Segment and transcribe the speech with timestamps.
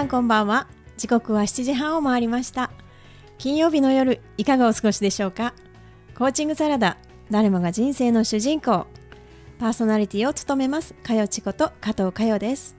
[0.00, 0.66] さんこんばんは。
[0.96, 2.70] 時刻は7時半を回りました。
[3.36, 5.52] 金曜日の夜いかがお過ごしでしょうか？
[6.16, 6.96] コーチングサラダ
[7.30, 8.86] 誰もが人生の主人公。
[9.58, 12.76] パーソナリティを務めますかよちこと加藤かよです。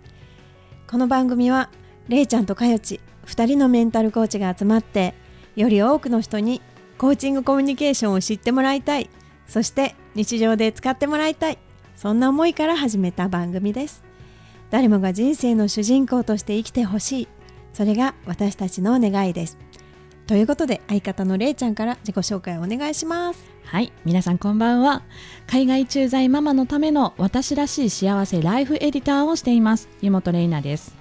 [0.90, 1.70] この番組は
[2.08, 5.14] れいちゃんとかよち2人のメンタルコーチが集まって
[5.56, 6.60] より多くの人に
[6.98, 9.12] コーチングコミュニケーションを知ってもらいたい。
[9.46, 11.60] そして日常で使ってもらいたい。
[11.96, 14.10] そんな思いから始めた番組です。
[14.72, 17.28] 誰もが人生の主人公として生きてほしい。
[17.74, 19.58] それが私たちの願いです。
[20.28, 23.44] ということで相方のれいちゃんから自己紹介をお願いします。
[23.66, 23.92] はい。
[24.06, 25.04] 皆さんこんばんは。
[25.46, 29.90] 海外駐在ママのための私らしい幸せライフエディターをしています。
[30.02, 30.96] 湯本玲奈です。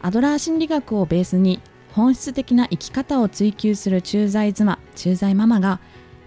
[0.00, 1.60] アドラー心理学をベースに
[1.92, 5.80] 本質的な生き方を追求する駐在妻駐在ママが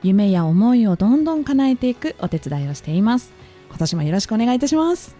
[0.04, 3.32] 夢や思いをどんどん叶えていくお手伝いをしています。
[3.70, 5.19] 今年もよろしくお願いいたします。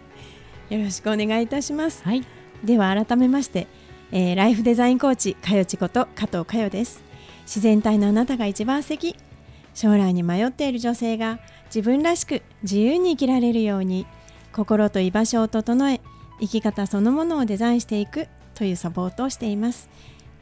[0.70, 2.04] よろしくお願いいたします。
[2.04, 2.24] はい。
[2.64, 3.68] では改めまして、
[4.12, 7.04] えーライフデザインコーチかよちこと加藤かよです。
[7.44, 9.16] 自然体のあなたが一番素敵。
[9.74, 14.06] 将来に迷っている女性が自分らしく自由に生きられるように
[14.52, 16.02] 心と居場所を整え
[16.42, 19.88] 生き方そのものをデザインしていくというサポートをしています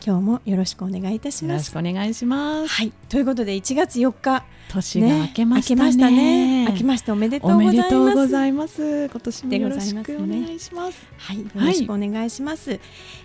[0.07, 2.93] 今日もよろしくお願いいたしよろしますくお願いします、はい。
[3.09, 5.75] ということで1月4日年が明けましたね。
[5.75, 6.65] 明けましたね。
[6.65, 7.75] 明けましておめでとうおございます。
[7.75, 9.09] めでとうございます。
[9.09, 11.07] 今年もよろしくお願いします。
[11.17, 12.79] はい、よろしくお願いします。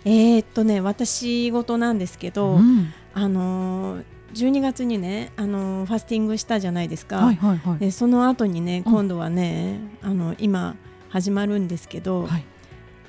[0.05, 2.93] えーっとね、私事なんですけど、うん。
[3.15, 7.19] あのー12月にね、あのーファスティングしたじゃないですか。
[7.19, 7.79] はいはいはい。
[7.79, 8.93] でその後にね、うん。
[8.93, 10.75] 今度はね、あの今
[11.11, 12.45] 始まるんですけど、はい。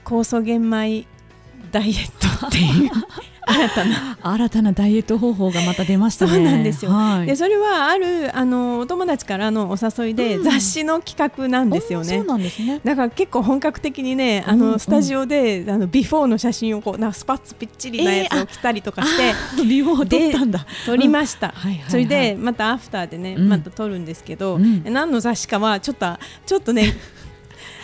[0.05, 1.07] 酵素玄米
[1.73, 2.47] ダイエット。
[2.47, 2.91] っていう。
[3.45, 4.17] 新たな。
[4.22, 6.31] 新たなダイエット方法がまた出ましたね。
[6.31, 6.91] そうなんですよ。
[6.91, 10.44] はい、でそれはあるあのお友達からのお誘いで、うん。
[10.44, 12.17] 雑誌の企画なんですよね。
[12.19, 12.25] そう。
[12.25, 12.79] なんですね。
[12.84, 14.72] だから結構本格的にね、あうんうん。
[14.73, 20.66] のスタジオで、あのビフォーの写真をこうなスパッツぴっちりなやつを着たりとかして、あービフォー撮ったんだ。
[20.85, 21.91] 撮りました、はいはいはい。
[21.91, 23.50] それでまたアフターでね、うん。
[23.50, 24.84] また撮るんですけど、うん。
[24.85, 26.05] 何の雑誌かはちょっと
[26.45, 26.94] ちょっとね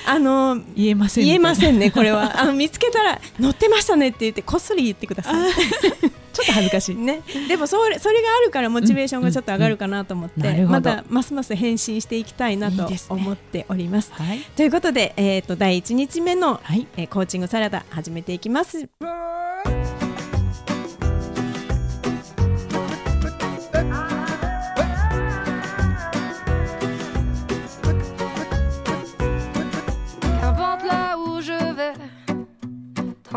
[0.10, 1.26] あの言えません。
[1.26, 5.52] 言えませんねこれは あの見つけたら載ってましたねって言ってこっそり言ってください。
[6.32, 6.96] ちょっと恥ずかしい。
[6.96, 14.12] ね、でもそれそれがあるからモチベーションがちょっと上がるかなと思って、うんうんまたますます変身していきたいないと思っております。
[14.14, 14.40] はい。
[14.56, 16.88] ということで、えー、と第1日目の、はい。
[16.98, 18.90] えーコーチングサラダ始めていきます。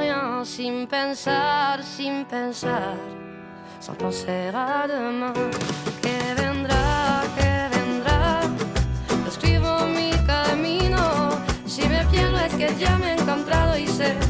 [0.00, 2.96] rien, sin pensar, sin pensar
[3.84, 5.34] sans penser à demain.
[6.00, 8.40] Que vendrá, que vendrá.
[9.28, 11.02] Escribo mi camino.
[11.66, 14.23] Si me pierdo es que ya me he encontrado y sé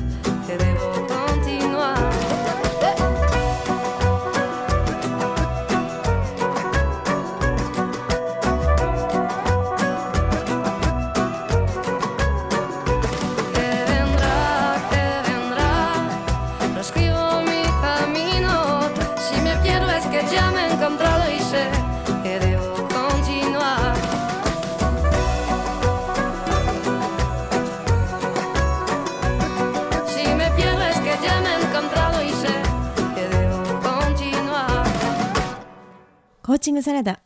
[36.64, 37.20] チングサラダ、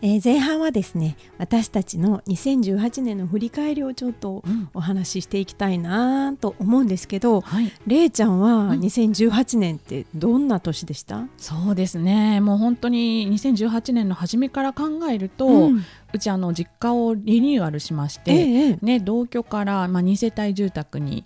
[0.00, 4.70] えー前半はですね私たちの2018年の振り返りをちょっとうん。
[4.72, 8.80] お話ししていきたいなと思うんですけどはい、れいちゃんはうん。
[8.80, 12.40] 2018年ってどんな年でした、そうですね。
[12.40, 15.84] もう本当に2018年の初めから考えると、ううん
[16.18, 18.78] ちあの実家をリニューアルしまして、ええええ。
[18.80, 21.24] ね、同居から、まあ、2世帯住宅に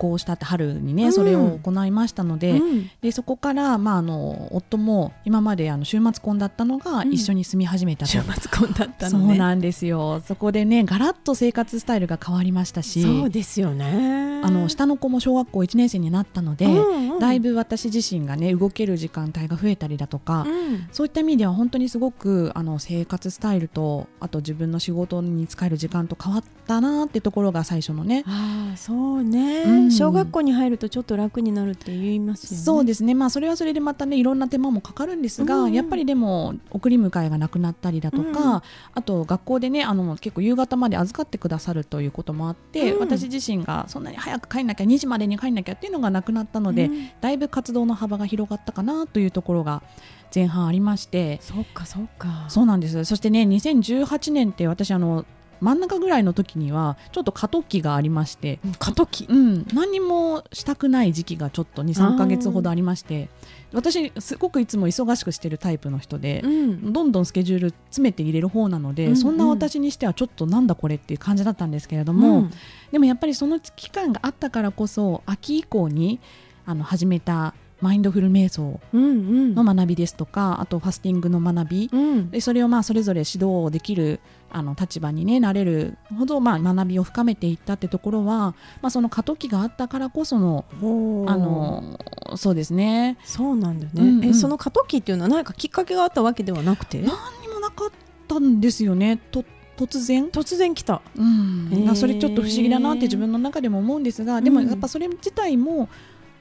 [0.00, 1.12] 行したって春にね、うん。
[1.12, 2.90] それを行いましたので,、うん。
[3.02, 7.12] でそこから、まあ、あの夫も今まであの週末婚だったのがうん。
[7.12, 9.34] 一緒に住み始めたと、週末婚だったそのね。
[9.34, 10.22] うなんですよ。
[10.26, 14.40] そこでねガラッと生活スタイルが変わりましたしそうですよね。
[14.42, 20.88] あの下の子も小学校1年生になったので、うんうんだいぶ私自身がね動ける時間帯が増えたりだとか、うん。
[20.90, 32.64] そういった意味では本当にすごくあの生活スタイルとあと自分の仕事に使える時間と変わったなってところが最初のねああそうね、うん小学校に入るとちょっと楽になるって言いますよね。
[32.64, 33.14] そうですね。
[33.14, 35.72] まあそれはそれでまたねいろんな手間もかかるんですが、うん。
[35.72, 43.00] やっぱりでも送り迎えがなくなったりだとか、うんあと学校でねあの結構夕方まで預かってくださるということもあって、うん。
[43.00, 47.10] 私自身がそんなに早く帰んなきゃ2時までに帰んなきゃっていうのがなくなったので、うん。
[47.20, 49.82] だいぶ活動の幅が広がったかなというところが
[50.34, 51.38] 前半ありまして。
[51.42, 52.46] そっかそっか。
[52.48, 53.04] そうなんです。
[53.04, 55.24] そしてね2018年って私あの
[55.60, 59.26] 真ん中ぐらいの時にはちょっと過渡期がありまして、過渡期？
[59.28, 63.28] うん、何もしたくない時期がちょっと23か月ほどありまして
[63.72, 66.92] 私すごくいつも忙しくしてるタイプの人でう、ん。
[66.92, 69.16] どんどんスケジュール詰めて入れる方なので、うんうん。
[69.16, 72.50] そんな私にしてはちょっとなんだこれっていう感じだったんですけれども、うん。
[72.90, 76.20] でもやっぱりその期間があったからこそ秋以降に
[76.66, 79.54] あの始めたマインドフル瞑想うんうん。
[79.54, 81.90] の学びですとかあとファスティングの学び。
[81.92, 82.30] うん。
[82.30, 84.20] でそれをまあそれぞれ指導できる
[84.52, 90.64] あの立場に、ね、なれるほどまあ学びを深めていったってところは、まあ、その過渡期があったからこその
[91.28, 91.98] あの
[92.36, 93.16] そうですね。
[93.24, 94.24] そうなんだね、うんうん。
[94.24, 96.98] えその過渡期っていうのは何かきっかけがあったわけではなくて？
[96.98, 97.06] 何
[97.42, 97.90] にもなかっ
[98.26, 99.16] たんですよね。
[99.16, 99.44] と
[99.76, 101.00] 突然、突然来た。
[101.16, 101.96] うん。
[101.96, 104.68] それちょっと不思議だなって自分の中でも思うんですがでもうん。
[104.68, 105.88] やっぱそれ自体も、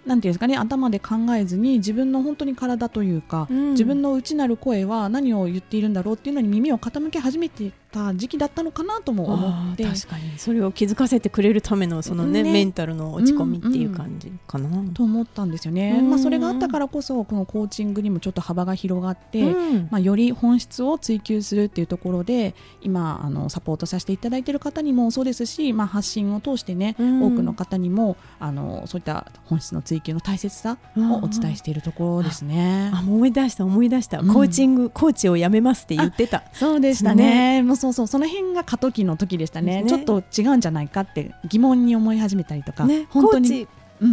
[0.06, 3.72] なんていうんですかね頭で考えずに自分の本当に体というか、うん。
[3.72, 9.84] 自分の内なる声は何を言っているんだろうっていうのに耳を傾け始めてた時期だったのかなとも思って。
[9.84, 10.38] 確かに。
[10.38, 12.52] それを気づかせてくれるためのそのねね。
[12.52, 16.10] メンタルの落ち込みっていう感じかな、と思ったんですよね、うん。
[16.10, 19.88] まあ、それがあったからこそこのコーチングにもちょっと幅が広がって、うん。
[19.92, 27.24] まあ、より本質を追求するっていうところで今あのサポートさせていただいている方にもそうですし、まあ、発信を通してね、うん。
[27.24, 32.92] 多くの方にもあのそういった本質の追求の大切さをお伝えしているところですね。
[32.94, 34.28] あ思い出した思い出した、うん。
[34.28, 36.44] コーチングコーチを辞めますって言ってた。
[36.54, 37.64] そうでしたね。
[37.64, 39.84] もうそうそうその辺が過渡期の時でしたね。
[39.84, 39.90] ね。
[39.90, 43.68] ちょっと違うんじゃないかって疑問に思い始めたりとか、ね本当に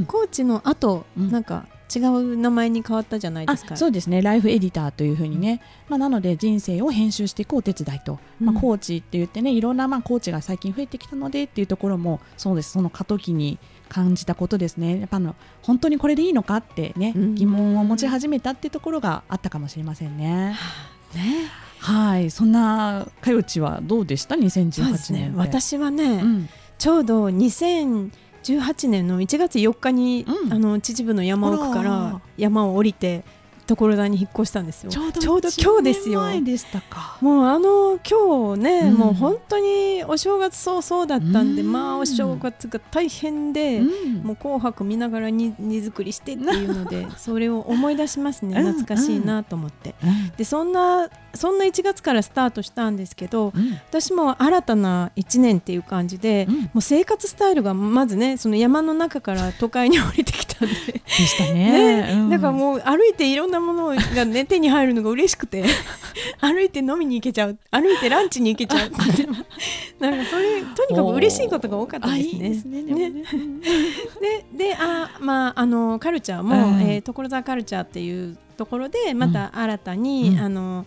[0.06, 1.30] コーチの後、うん。
[1.30, 3.74] なんか違う名前に変わったじゃないですか。
[3.74, 4.20] あそうですね。
[4.20, 8.58] ライフエディターというふうにね、まあ、なので人生を編集していくお手伝いと、まうん。
[8.58, 12.72] あ、コーチって言ってねいろんなまあコーチが最近増えてきたのでっていうところもそうです。
[12.72, 13.58] その過渡期に
[13.88, 14.98] 感じたことですね。
[15.00, 17.34] やっぱあの本当にこれでいいのかってね、うん。
[17.36, 20.56] 疑問を持ち始めたっていうところがあったかもしれませんね。
[21.14, 22.30] ねはい。
[22.30, 24.34] そんなかよちはどうでした？
[24.34, 25.20] そうで2018すね。
[25.20, 26.48] 年って私はね、うん。
[26.78, 30.52] ちょうど2018年の1月4日に、うん。
[30.52, 32.20] あの秩父の山奥から。
[32.36, 33.24] 山を降りて
[33.66, 34.90] 所沢に引っ越したんですよ。
[34.90, 35.20] ちょうど
[35.58, 36.20] 今日ですよ。
[36.20, 37.18] 一年前でしたか。
[37.20, 38.94] もうあの今日ね、うん。
[38.94, 41.72] もう本当にお正月早々だったんで、うん。
[41.72, 44.14] まあお正月が大変で、うん。
[44.22, 48.60] もう紅白見ながらに荷造りしてっていうので それを思い出しますね。
[48.60, 50.32] うん懐かしいなと思って、うん。
[50.36, 53.72] でそんなそんな1月からスタートしたんですけどうん。
[53.88, 56.60] 私も新たな1年っていう感じで、うん。
[56.62, 62.02] もう生活スタイルがまずねその山の中から都会に降りてきたんで、でしたね。
[62.02, 62.12] ね。
[62.12, 62.30] うん。
[62.30, 65.64] だからもう歩いていろんなものが、ね、 手に入るのが嬉しくて
[66.40, 67.58] 歩いて飲みに行けちゃう。
[67.70, 68.90] 歩いてランチに行けちゃう
[70.00, 72.32] なんかそれとにかく嬉しいことが多かったあですね。
[72.32, 72.82] いいですね。
[72.82, 73.10] ね。
[74.54, 76.80] でであ、まあ、あのカルチャーも、うん。
[76.82, 80.40] えー所沢カルチャーっていうところでまた新たに、うん。
[80.40, 80.86] あの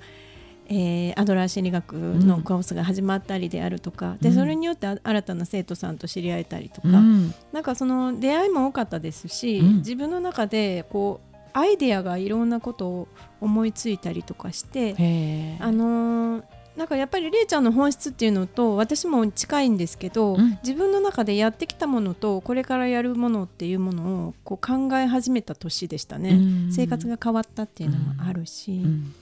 [0.70, 4.36] えーアドラー心理学のコースが始まったりであるとか、でうん。
[4.36, 7.34] それによってあ新たな生徒さんと知り合えたりとか、うん。
[7.52, 9.76] なんかその出会いも多かったですし、うん。
[9.78, 13.08] 自分の中でこうアイデアがいろんなことを
[13.42, 16.44] 思いついたりとかして、あのー
[16.78, 20.60] なんかやっぱりれいちゃんの本質っていうのと私も近いんですけど、うん。
[20.64, 26.72] 自分の中でやってきたものとこれからやるものっていうものをこう考え始めた年でしたね、うん。
[26.72, 29.14] 生活が変わったっていうのもあるし、うん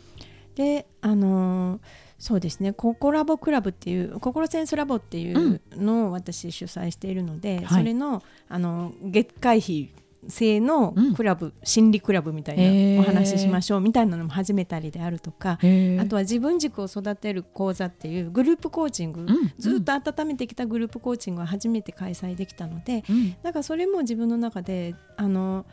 [0.57, 1.79] であのー
[2.19, 7.81] そうですねココラボクラブっていうココロセンスラボっていうのを私主催しているので、はい。
[7.81, 9.91] それのあの月会費
[10.27, 19.27] 性のクラブ、心理クラブみたいなお話ししましょうみたいなのも始めたりであるとか、あとは自分軸を育てる講座っていうグループコーチング、
[19.59, 23.03] ずっと温めてきたグループコーチングは初めて開催できたので、
[23.43, 25.67] なんかそれも自分の中であの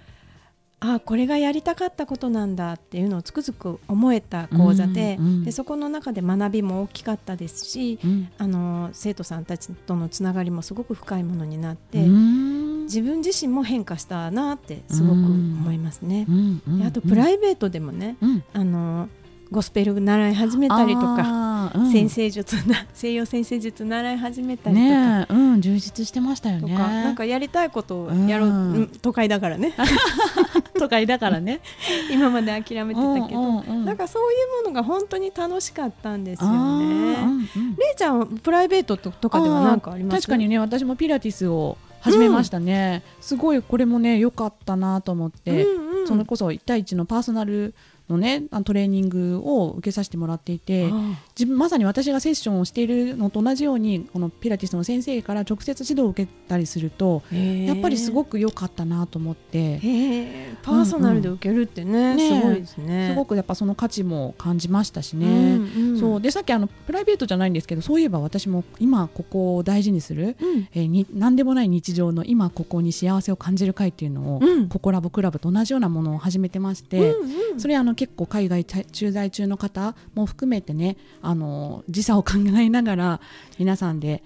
[0.87, 11.99] あこれがやりたかったことなんだっていうのをつくづく思えた講座でうんうん、でそこの中で学びも大きかったですし、うん、あの生徒さんたちとのつながりもすごく深いものになって、
[12.85, 16.27] 自分自身も変化したなってすごく思いますね。
[16.87, 18.17] あとプライベートでもね、
[18.53, 19.09] あの
[19.51, 26.75] ゴスペル習い始めたりとか、うん、先生術な 西洋先生術習い始めたりとか、ね、うん充実してましたよね。
[26.75, 29.75] なんかやりたいことをやろう、うん、都会だからね
[30.79, 31.61] 都会だからね。
[32.11, 40.23] 今まで諦めてたけど、うんうん、なんかそういうものが本当に楽しかったんですよね、うんうん、れいちゃんプライベートとかでは何かあります？
[40.23, 47.75] 確かにね私もピラティスを始めましたね、すごいこれもね良かったなと思って、うんうん、それこそ1対1のパーソナル
[48.09, 50.91] のねトレーニングを受けさせてもらっていて
[51.39, 59.81] 自分まさに私がセッションをしているのと同じようにこのピラティスの先生から直接指導を受けたりするとやっぱりすごく良かったなと思って。
[60.63, 63.09] パーソナルで受けるってねうんうん、ねすごいですね。
[63.11, 66.21] すごくやっぱその価値も感じましたしね、うんうん、そう。
[66.21, 83.21] でさっきあのプライベートじゃないんですけどそういえば私も今ここを大事にする、うん、えー、に何でもない日常の今ここに幸せを感じる会っていうのを、うん、ココラボクラブと同じようなものを始めてまして、うんうん、それあの結構海外駐在中の方も含めてねあの時差を考えながら
[83.59, 84.23] 皆さんで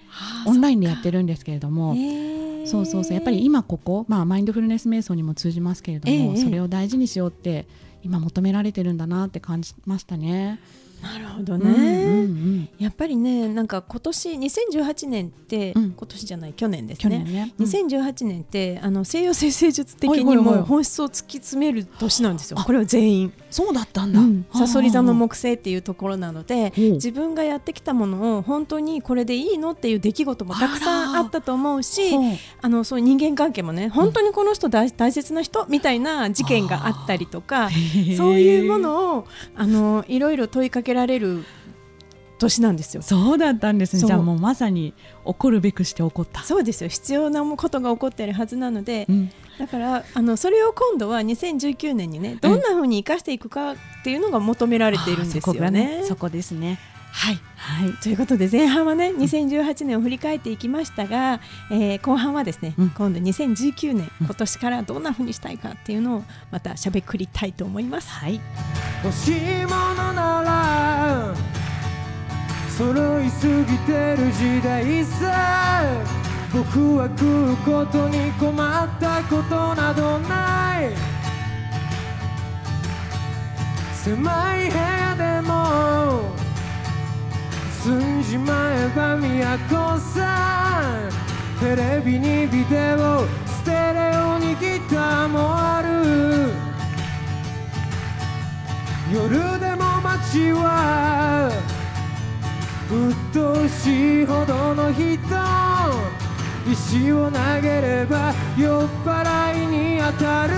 [0.46, 1.96] オンラインでやってるんですけれども。
[2.66, 7.66] そうそうそうやっぱり今ここ、まあ、マインドフルネス瞑想にも通じますけれども、それを大事にしようって
[8.02, 10.60] 今求められてるんだなって感じましたね。
[11.02, 17.18] なるほどね、うんうんうん、やっぱりねなんか今年2018年って、うん、今年じゃない去年ですね。
[17.20, 23.32] ね、うん、2018年ってあの西洋先生術的にも本質を突き詰める年なんですよ、これは全員。
[23.50, 32.14] そうだったんだ、うん、さそり座の木星っていうところなので自分がやってきたものを本当にこれでいいのっていう出来事もたくさんあったと思うし
[32.60, 37.70] あのそういう人間関係もね本当にこの人大大切な人みたいな事件があったりとか
[38.16, 39.26] そういうものを
[39.56, 41.44] あのいろいろ問いかけられる
[42.38, 43.02] 年なんですよ。
[43.02, 44.06] そうだったんですね。
[44.06, 44.94] じゃあもうまさに
[45.26, 46.42] 起こるべくして起こった。
[46.42, 46.88] そうですよ。
[46.88, 55.70] 必要なことが起こっているはずなので、うん、だからあのそれを今度は2019年にねどんなふうに生かしていくかっていうのが求められているんですよね。
[55.70, 56.78] ねそこですね。
[57.18, 68.08] はい、はい、ということで前半はね2018年を振り返っていきましたが、えー、後半はですね、うん、今度2019年、今年からどんなふうにしたいかっていうのをまたしゃべくりたいと思います。
[68.08, 68.40] はい、
[69.02, 71.34] 欲しいものなら
[72.70, 76.28] 揃いすぎてる時代さ。
[76.50, 80.92] 僕は食うことに困ったことなどない。
[83.92, 86.47] 狭い部屋でも
[87.82, 91.10] 済んじまえば都さん
[91.60, 95.88] テレビにビデオステレオにギターもある。
[99.12, 101.50] 夜でも街は。
[102.90, 105.18] 鬱陶しいほどの人。
[106.70, 110.54] 石を投げれば酔っ払いに当たる。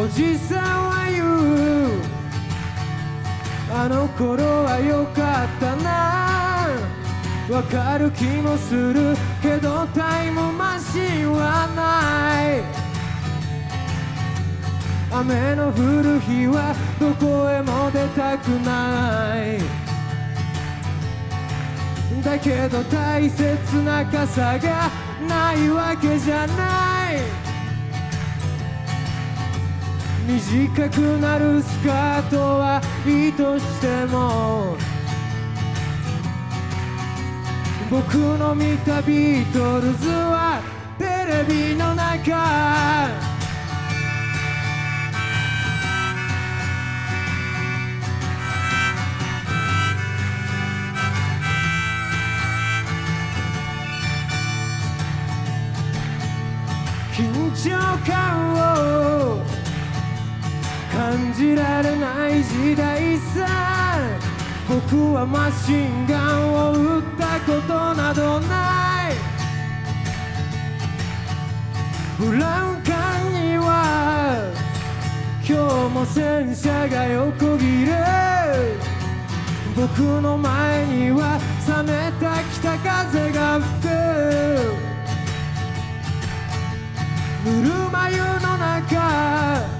[0.00, 2.07] おじさんは言う。
[3.70, 5.88] あの頃は良かったな。
[7.50, 12.62] わかる気もするけどタイムマシンはない。
[15.10, 19.58] 雨の降る日はどこへも出たくない。
[22.22, 24.90] だけど大切な傘が
[25.26, 27.47] ないわけじゃない。
[30.28, 34.76] 短くなるスカートはいいとしても
[37.90, 40.60] 僕の見たビートルズは
[40.98, 43.38] テレビの中。
[57.14, 59.57] 緊張感を
[60.98, 63.46] 感じられない時代さ
[64.68, 69.14] 僕はマシンガンを撃ったことなどない。
[72.18, 74.50] ブラウン管には
[75.48, 75.56] 今
[75.88, 77.94] 日も戦車が横切れ。
[79.76, 83.88] 僕の前には冷めた北風が吹く。
[87.44, 89.77] ぬるま湯の中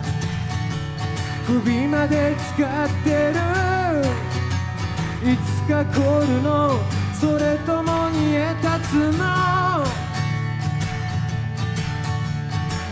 [1.49, 3.39] 首まで使ってる。
[5.33, 6.79] いつか凍るの
[7.19, 9.25] それとも煮え立つの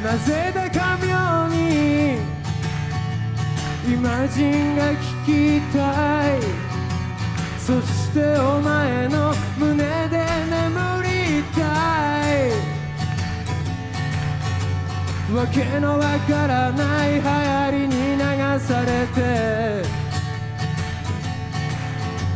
[0.02, 2.18] なぜだか妙に？
[3.88, 4.92] イマジンが
[5.24, 6.40] 聞きたい。
[7.58, 9.76] そしてお前の胸
[10.08, 12.15] で眠りたい。
[15.34, 18.20] わけのわからない流行りに流
[18.60, 20.06] されて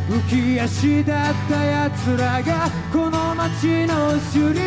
[0.09, 4.59] 浮き足だった奴らがこの街の主流。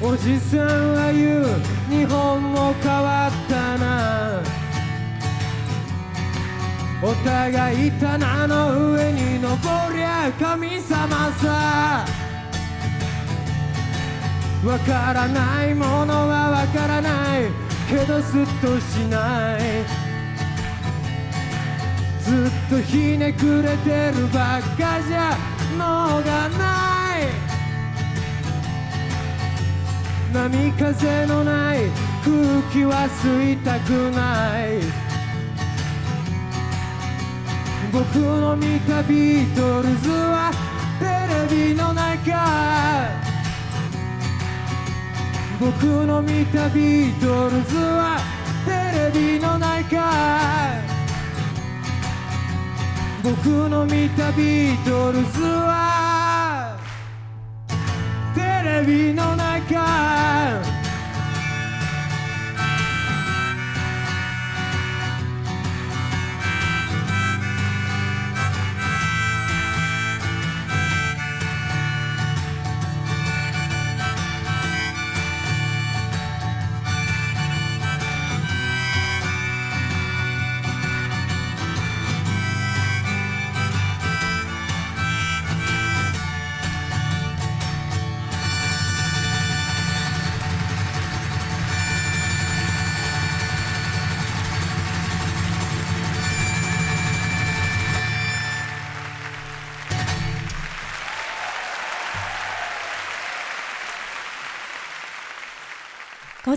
[0.00, 1.44] おじさんは言う
[1.90, 4.40] 日本も変わったな。
[7.02, 9.58] お互い棚の上に登
[9.92, 12.17] りゃ神様さ。
[14.64, 17.42] わからないものはわからない。
[17.88, 19.60] けどスッとしない。
[22.20, 25.36] ずっとひねくれてるばっかじゃ
[25.78, 27.28] 脳がない。
[30.32, 31.88] 波風のない
[32.22, 34.82] 空気は吸いたくない。
[37.90, 40.50] 僕の見たビートルズは
[40.98, 43.27] テレビの中。
[45.60, 48.20] 僕の見たビートルズは
[48.64, 50.78] テレビの中
[53.24, 56.78] 僕の見たビートルズは
[58.36, 60.07] テレビの中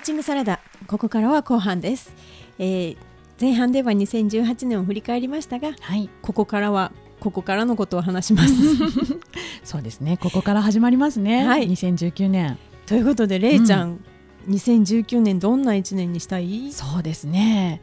[0.02, 2.14] ーチングサラダここからは後半です、
[2.58, 2.98] えー
[3.40, 6.12] 前半では2018年を振り返りましたがはい。
[6.22, 8.54] ここからはここからのことを話します。
[9.66, 10.18] そうですね。
[10.18, 11.68] ここから始まりますね、はい。
[11.68, 12.60] 2019年。
[12.86, 14.00] ということでれいちゃん、
[14.48, 16.72] 2019年どんな1年にしたい？
[16.72, 17.82] そうですね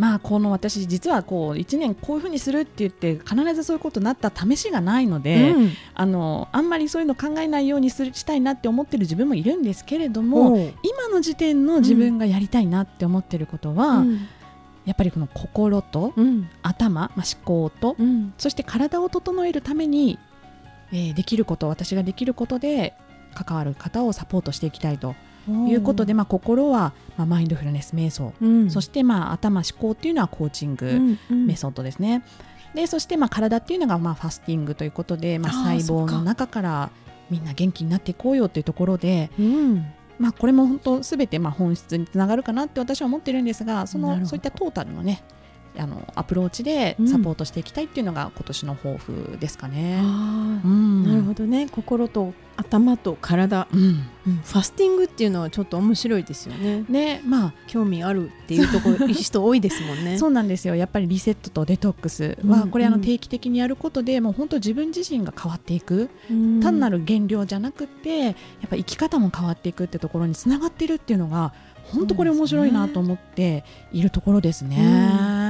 [0.00, 5.70] まあこの私実はこう1年こういうふうにするって言って必ずそういうことになった試しがないので、うん。
[5.94, 14.26] あのあんまりそういうの考えないようにするしたいなって思ってる自分もいるんですけれども今の時点の自分がやりたいなって思ってることは、うん。
[14.86, 16.48] やっぱりこの心とうん。
[16.62, 18.32] 頭、まあ、思考とうん。
[18.38, 20.18] そして体を整えるために、
[20.92, 22.94] えーできること私ができることで
[23.34, 25.14] 関わる方をサポートしていきたいと
[25.68, 28.70] いうことで、まあ、心は、まあ、マインドフルネス瞑想、うん。
[28.70, 32.22] そして、まあ、頭思考っていうのはコーチング、メソッドですね。
[32.74, 36.90] でそしてまあ体っていうのがまあファスティングということで、まあ、細胞の中から
[37.28, 39.86] みんな元気になっていこうよというところで、うん。
[40.18, 45.22] まあ、これも本当すべてまあ本質につながるかなって私は思ってるんですがそのそういったトータルのね
[45.78, 47.08] あのアプローチでうん。
[47.08, 50.00] サポートしていきたいっていうのが今年の抱負ですかね。
[50.02, 51.04] うん。
[51.04, 51.68] なるほどね。
[51.70, 53.80] 心と頭と体、うん。
[54.26, 54.36] うん。
[54.36, 56.84] ファスティングっていうのはちょっと面白いですよね。
[56.88, 57.52] ねまあ。
[57.66, 60.16] 興味あるっていうところ人多いですもんね。
[60.18, 60.74] そうなんですよ。
[60.74, 62.50] やっぱりリセットとデトックスうん。
[62.50, 63.02] はこれあのうん。
[63.02, 66.10] 定期的にやることでもう本当自分自身が変わっていく。
[66.30, 66.60] うん。
[66.60, 68.34] 単なる減量じゃなくてやっ
[68.68, 71.52] ぱ生き方も変わっていくってところにつながってるっていうのが
[71.92, 74.76] 本当これ面白いなと思っているところですね。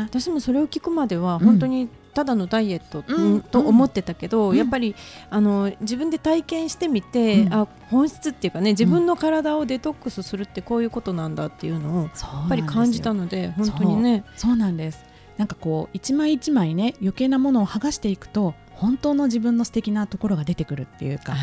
[0.05, 1.45] 私もそれを聞くまではうん。
[1.45, 3.41] 本当にただのダイエット、うん。
[3.41, 4.57] と思ってたけど、うん。
[4.57, 4.95] やっぱり
[5.31, 7.55] あの自分で体験してみて、うん。
[7.55, 14.25] あ本質っていうかね自分の体をデトックスするってこういうことなんだっていうのをやっぱり感じたので本当にね。
[14.37, 14.57] そう。
[14.57, 15.05] なんです。
[15.41, 21.35] なんかこう一枚一枚ね余計なものを剥がしていくと本当の自分の素敵なところが出てくるっていうか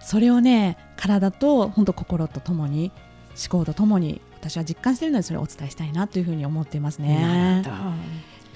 [0.00, 2.90] それをね体と本当心とともに
[3.36, 7.62] 思考とともに私は実感しているのでそれをお伝えしたいなというふうに思っていますね。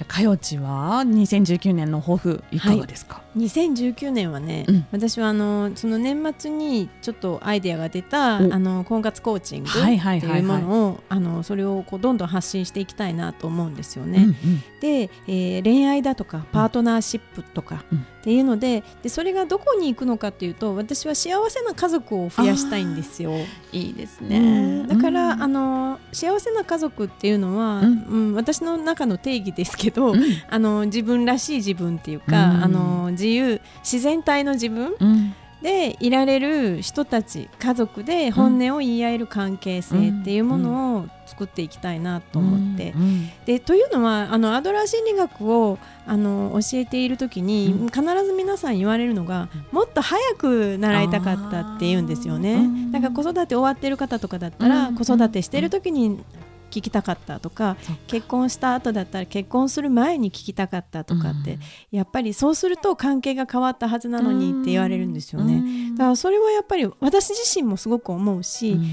[0.04, 2.58] かよちは2019年の抱負い。
[2.60, 4.86] かがですか、2019年はね、うん。
[4.92, 10.30] 私はあのその年末にちょっとアイデアが出たあおの婚活コーチングってはいはいはい。
[10.30, 14.18] はいいうものをあのそれをこうどんどん発信していきたいなと思うんですよね。
[14.18, 14.62] うんうん。
[14.80, 17.98] で、えー恋愛だとかパートナーシップとか、うん。
[17.98, 23.32] っていうのででそれがどこに行くのかっていうと私は幸せな家族を増やしたいんですよ。
[23.72, 24.86] いいですうねん。
[24.88, 30.22] だから、うんあの幸せな家族っていうのは、ううんん私の中の定義ですけど、うん。
[30.48, 32.64] あの自分らしい自分っていうか、うん。
[32.64, 35.34] あの自由自然体の自分うん。
[35.62, 42.92] でいられる人たち家族で本音を言い合える関係性っていうものを作っていきたいなと思って。
[42.92, 43.28] うん。
[43.44, 47.86] でというのはあのアドラー心理学をあの教えている時に、うん。
[47.88, 52.66] 必ず皆さん言われるのが、もっと早く習いたかったって言うんですよね。
[52.90, 54.94] だから子育て終わってる方とかだったら、うん。
[54.94, 56.24] 子育てしてる時に
[56.70, 61.60] 聞きたかったとか、結婚した後だったら結婚する前に聞きたかったとかって、うん。
[61.90, 65.54] やっぱりそうすると関係が変わったはずなのにって言われるんですよね。
[65.54, 65.56] う
[65.92, 65.94] ん。
[65.96, 68.84] だからそれはやっぱり私自身もすごく思うし、うん。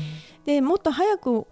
[0.45, 1.47] でもっと早く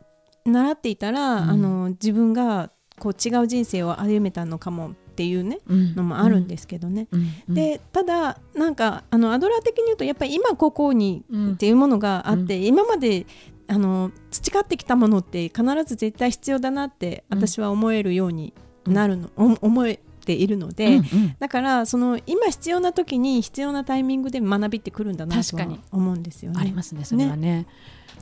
[0.46, 1.50] 習っていたら、うん。
[1.50, 5.96] あの自分がこう違う人生を歩めたのかもっていうねうん。
[5.96, 7.08] のもあるんですけどね。
[7.12, 7.28] うん。
[7.50, 7.54] うん。
[7.54, 13.26] でただなんかあのアドラー的に言うとやっぱり今ここにうんっていうものがあって、今まで
[13.67, 17.39] あの培ってきたものって必ず絶対必要だなってうん。
[17.39, 18.54] 私は思えるように
[18.86, 21.36] なるの、お思えているので、うんうん。
[21.39, 25.58] だからその今必要な時に必要なタイミングで学びってくるんだなと
[25.91, 26.58] 思うんですよね。
[26.60, 27.65] ありますねそれはね。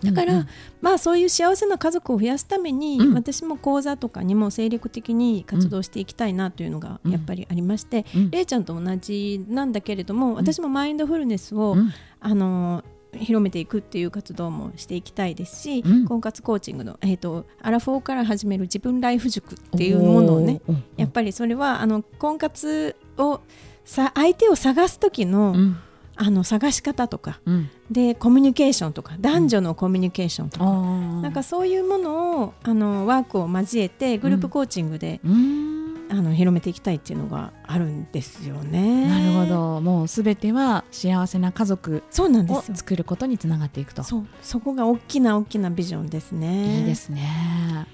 [0.03, 0.39] だから、うん。
[0.41, 0.47] うん
[0.81, 3.13] まあそういう幸せな家族を増やすために、うん。
[3.13, 7.11] 私も講座とかにも精力的に活動していきたいなというのがうん。
[7.11, 8.31] やっぱりありまして、うん。
[8.31, 11.91] れいちゃんと同じなんだけれども私もマインドフルネスを、うん。
[12.19, 12.83] あの
[13.19, 16.05] 広めていくっていう活動もしていきたいですし、うん。
[16.05, 20.61] 婚活コーチングの、えー、とアラフォーから始める自分ライフ塾っていうものをね
[20.97, 23.41] やっぱりそれはあの婚活を
[23.85, 25.77] さ相手を探す時の,、うん。
[26.15, 27.69] あの探し方とかうん。
[27.89, 31.21] でコミュニケーションとか男女のコミュニケーションとか、あー。
[31.21, 35.72] なんかそういうものをあのワークを交えてグループコーチングで、うん
[36.13, 39.07] あの広めていきたいっていうのがあるんですよね。
[39.07, 39.45] なるほ。
[39.47, 42.61] どもうすべては幸せな家族そうなんでを。
[42.61, 46.81] 作ることにつながっていくとそうそこが大きな大きなビジョンですね。
[46.81, 47.87] いいですね。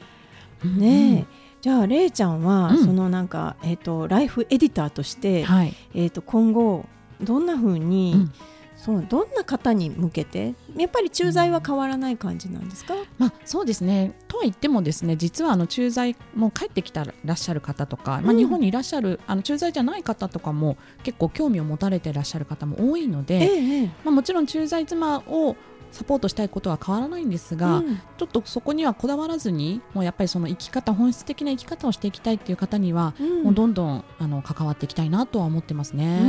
[0.65, 1.25] ねえ、
[1.61, 5.73] じゃあれいちゃんは、うんそのなんかえっ、とライフエディターとして、はい。
[5.95, 6.85] えっ、と今後
[7.21, 8.31] どんな風に、うん
[8.79, 10.55] そうどんな方に向けて？
[10.77, 12.93] やっぱり駐在は変わらない感じなんですか？
[13.17, 14.13] まあそうですね。
[14.29, 25.57] とは言ってもですね、実はあの駐在も帰ってきたらっしゃる方とか、まあうん日本にいらっしゃるあの駐在じゃない方とかも結構興味を持たれていらっしゃる方も多いので、えええまあもちろん駐在妻を
[25.91, 36.21] サポートしたいことは変わらないんですが、うんちょっとそこにはこだわらずに、もうやっぱりその生き方本質的な生き方をしていきたいっていう方には、うんもうどんどんあの関わっていきたいなとは思ってますね。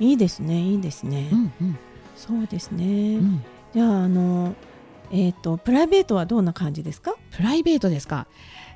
[0.00, 1.28] いいですねいいですね。
[1.32, 1.78] うんうん
[2.16, 3.16] そうですね。
[3.16, 4.54] うんじゃああの
[5.10, 7.14] えっ、とプライベートはどんな感じですか？
[7.30, 8.26] プライベートですか。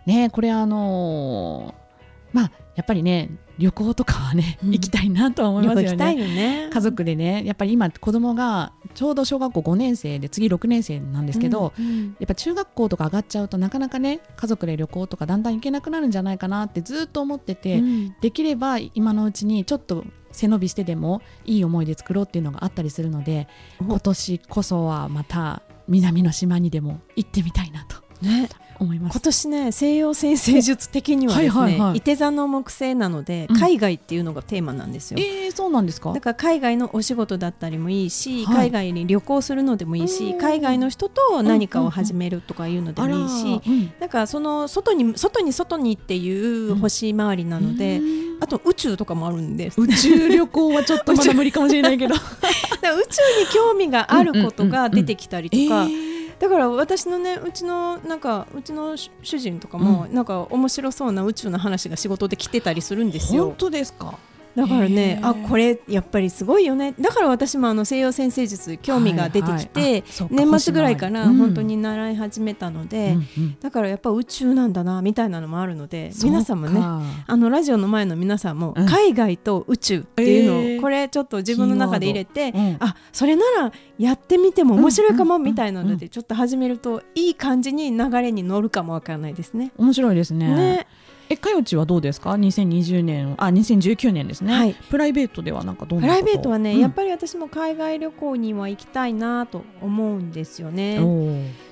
[0.06, 1.88] ねこれあのー
[2.36, 6.22] まあやっぱりね旅行とかはね、うん行きたいなとは思いますよ旅行行きたいね。
[6.22, 6.28] よ
[6.66, 6.70] ね。
[6.72, 12.16] 家族でねやっぱり今子供がちょうど小学校5年生で次6年生なんですけど、うんうん。
[12.18, 18.16] やっぱ中学校とか上がっちゃうとなかなかね家族で旅行とかだんだん行けなくなるんじゃないかなってずっと思ってて、うん。
[18.20, 23.46] できれば今のうちにちょっと背伸びしてでもいい思い出作ろうっていうのがあったりするので
[23.80, 23.84] お。
[23.84, 28.02] 今年こそはまた南の島にでも行ってみたいなと。
[28.20, 28.48] ね
[28.80, 29.14] 思います。
[29.14, 31.98] 今年ね西洋占星術的にはですね、はいはいはい。
[31.98, 33.58] 伊手座の木星なので、うん。
[33.58, 35.20] 海外っていうのがテーマなんですよ。
[35.20, 36.12] えー、そうなんですか？
[36.12, 38.56] だから海外のお仕事だったりもいいし、はい。
[38.68, 48.28] 海外に旅行するのでもいいし、うん海外の人と何かを始めるとかいうのでもいいし、うんなんかその外に外に外にっていう星回りなので、うん。
[48.40, 49.70] あと宇宙とかもあるんで。
[49.70, 49.80] す。
[49.80, 52.14] 宇宙旅行はちょっとまだ無理かもしれないけど。
[52.14, 63.54] 宇宙に興味があることが出てきたりとか、えーだから私のねうちのなんかうちの主主人とかも、なんか面白そうな宇宙の話が仕事で来てたりするんですよ本。
[63.56, 64.18] 当ですか？
[64.58, 66.92] だからねあこれやっぱりすごいよね。
[66.98, 76.26] だから私もあの西洋占星術興味が出てきて、はいはい年末ぐらいから本当に習い始めたので、うんうんだからやっぱ宇宙なんだなみたいなのもあるのでそうか。
[76.26, 78.86] 皆さんもねあのラジオの前の皆さんもうん。
[78.86, 80.80] 海外と宇宙っていうのを、えー。
[80.80, 82.76] これちょっと自分の中で入れて、うん。
[82.80, 89.70] あそれならやってみても面白いかもうんみたいなのでちょっと始めるといい感じに流れに乗るかもわからないですね。
[89.76, 90.48] 面白いですね。
[90.48, 90.86] ね
[91.30, 94.74] えかよちはどうですか？2020年あ2019年ですね、はい。
[94.74, 96.80] プライベートではなんかどんプライベートはね、うん。
[96.80, 100.98] やっぱり私も海外旅行には行きたいなと思うんですよね。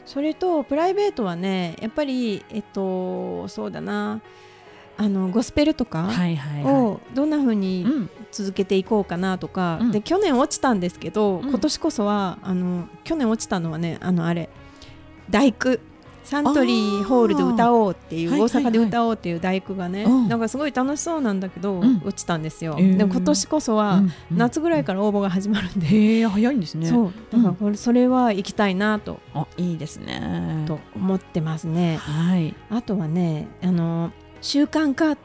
[0.05, 4.21] それとプライベートはねやっぱりえっとそうだな。
[4.99, 6.09] あのゴスペルとか
[6.65, 9.93] をどんな風い、にうん、続けていこうかなとか、うん。
[9.93, 11.49] で去年落ちたんですけど、うん。
[11.49, 14.49] 今年こそはあの去年落ちたのはねあのあれ
[15.29, 15.79] 大工
[16.27, 20.29] サントリーホールで歌おうっていう大阪で歌おうっていう大工がね、うん。
[20.29, 22.03] なんかすごい楽しそうなんだけど、うん。
[22.05, 22.97] 落ちたんですよ、えー。
[22.97, 26.89] でも今年こそはうんうん夏ぐらいから応募が始まるんで、へえ早いんですね。
[26.89, 27.13] そう。
[27.31, 30.65] だからこれそれは行きたいなと,、あいいですね。
[30.67, 31.99] と思ってますね。
[31.99, 32.55] はい。
[32.71, 34.11] あとはねあの
[34.41, 35.19] 習慣化っ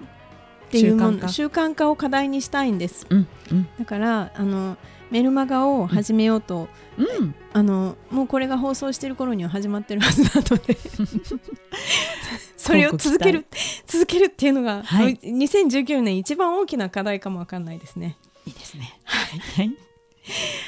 [0.70, 1.26] ていうも習慣化。
[1.26, 3.08] の習慣化を課題にしたいんです。
[3.10, 3.68] うんうん。
[3.80, 4.78] だからあの
[5.12, 7.36] メルマガを始めようと、うん。
[7.54, 10.78] あのもうこれが放送してる頃には始まってるはずなので
[12.56, 13.46] それを続ける
[13.86, 15.18] 続けるっていうのが、はい。
[15.18, 18.18] 2019年一番大きな課題かもわかんないですね。
[18.46, 19.00] いいですね。
[19.04, 19.78] はい。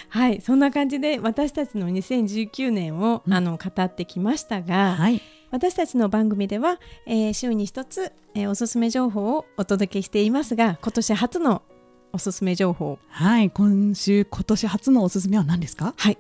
[0.09, 0.41] はい。
[0.41, 3.33] そんな感じで私たちの2019年を、うん。
[3.33, 5.21] あの語ってきましたが、はい。
[5.51, 11.61] 私たちの番組では、えー週に一つ、えーおすすめ情報をお届けしていますが今年初の
[12.15, 12.99] おすすめ情報。
[13.09, 15.95] はい今週今年初のおすすめは何ですか？
[15.97, 16.17] はい。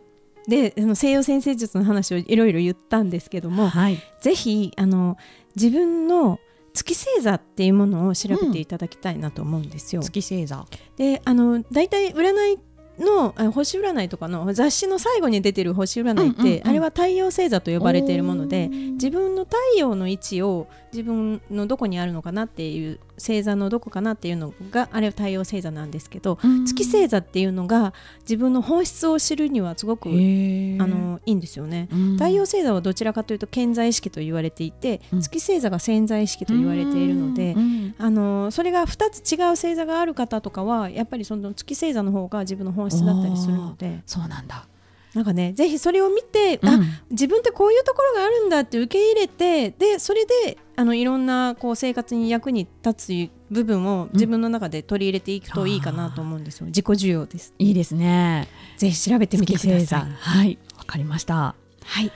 [0.47, 3.99] であの西洋先生術の話をいろいろ言ったんですけども、はい。
[4.19, 5.17] ぜひあの
[5.55, 6.39] 自分の
[6.73, 10.01] 月星座っていうものを調べていただきたいなと思うんですよ。
[10.01, 10.65] 月星座。
[10.97, 12.59] であの大体占い
[12.99, 26.65] のあ星占いとかの雑誌の最後に出てる星占いって、うんうんうんあれは太陽星座と呼ばれているもので自分の太陽の位置を自分のどこにあるのかなっていう星座のどこかなっていうのがあれは太陽星座なんですけど、うん。
[26.65, 31.89] 月星座っていうのが自分の本質を知るにはすごくあのいいんですよね。
[31.91, 32.13] うん。
[32.13, 35.21] 太陽星座はどちらかというと健在意識と言われていて、うん。
[35.21, 37.95] 月星座が潜在意識と言われているので、うん。
[37.97, 44.03] あのそれが2つ違う星座がある方とかはやっぱりその月星座の方が自分の本質だったりするので。
[44.05, 44.67] そうなんだ
[45.13, 46.83] なんかねぜひそれを見て、あうん。
[47.11, 57.53] 自分ってこういうところがあるんだって受け入れてでそれであのいろんなこう生活に役に立つ部分を自分の中で取り入れていくといいかなと思うんですよ、自己需要です。
[57.59, 58.47] いいですね。
[58.77, 60.01] ぜひ調べてみてください。
[60.19, 60.57] はい。
[60.77, 61.55] わかりました。
[61.85, 62.11] はい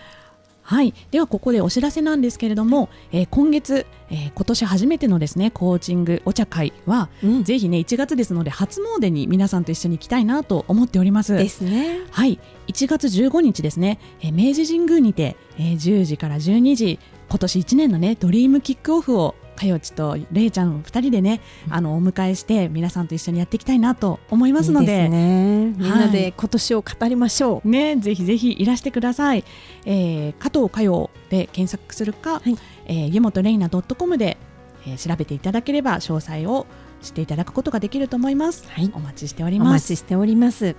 [0.67, 7.43] はい、ではここでお知らせなんですけれども、えー今月、えー今年初めてのですねコーチングお茶会は、うん。
[7.45, 11.38] ぜひね1月ですので初詣に皆さんと一緒に行きたいなと思っております。
[11.38, 11.99] ですね。
[12.12, 16.99] はい、1月15日ですね、えー明治神宮にて、えー10時から12時
[17.30, 25.10] 今年1年のねドリームキックオフをかよちとれいちゃん2人でね、あのお迎えして皆さんと一緒にやっていきたいなと思いますので。
[25.10, 25.74] ね。
[25.76, 29.43] みんなはでい今年を語りましょう、ね、ぜひぜひいらしてください。
[29.86, 32.56] えー加藤佳代で検索するか、はい。
[32.86, 34.38] えー湯本レイナ .com で、
[34.86, 36.67] えー調べていただければ詳細を
[37.02, 38.65] 知っていただくことができると思います。
[38.70, 38.91] はい。
[38.93, 39.84] お待ちしておりおます。
[39.84, 40.76] 待ちしております。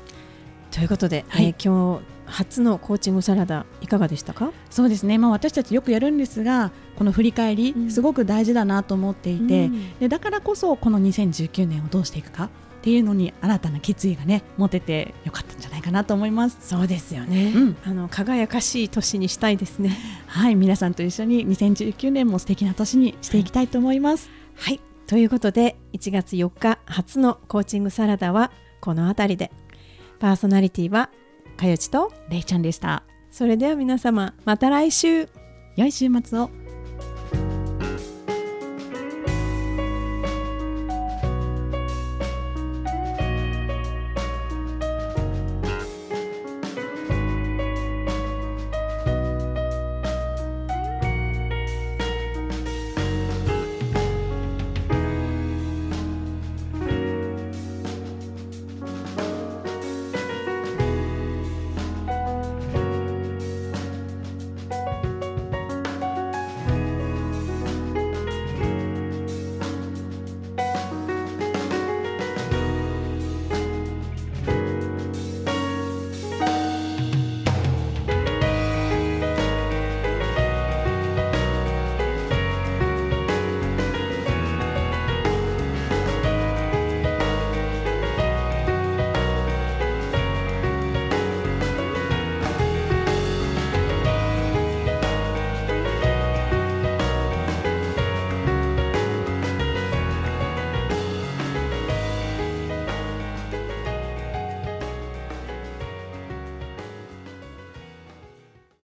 [0.70, 1.46] ということで、はい。
[1.46, 4.52] えー今日初のコーチングサラダいかがでしたか？
[4.70, 7.90] そうですね、まあ、私たちよくやるんですがこの振り返り、うん。
[7.90, 9.98] すごく大事だなと思っていて、うん。
[9.98, 16.58] でだからこそこの2019年をどうしていくかっていうのに新たな決意がね持ててよかったんじゃないかなと思います。
[16.60, 17.76] そうですよね、うん。
[17.84, 19.96] あの輝かしい年にしたいですね。
[20.26, 20.54] はい。
[20.54, 24.30] 皆さんと一緒に2019年も素敵な年にしていきたいと思います。
[24.54, 24.80] はい。
[25.06, 29.50] ということで1月4日初のコーチングサラダはこの辺りで。
[30.20, 31.10] パーソナリティは
[31.58, 33.02] かよちとれいちゃんでした。
[33.30, 35.28] それでは皆様また来週
[35.76, 36.50] 良い週末を。